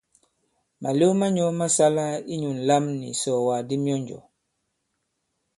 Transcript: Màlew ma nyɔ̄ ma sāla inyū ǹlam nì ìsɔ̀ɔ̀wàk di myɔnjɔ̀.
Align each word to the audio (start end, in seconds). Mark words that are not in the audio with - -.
Màlew 0.81 1.13
ma 1.19 1.27
nyɔ̄ 1.35 1.49
ma 1.59 1.65
sāla 1.75 2.05
inyū 2.33 2.51
ǹlam 2.59 2.83
nì 2.99 3.07
ìsɔ̀ɔ̀wàk 3.13 3.61
di 3.67 3.75
myɔnjɔ̀. 3.83 4.23